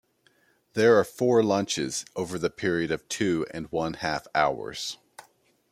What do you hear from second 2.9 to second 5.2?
two and one half hours.